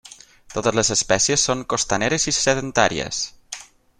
Totes 0.53 0.77
les 0.79 0.89
espècies 0.95 1.43
són 1.49 1.61
costaneres 1.75 2.27
i 2.33 2.35
sedentàries. 2.39 3.23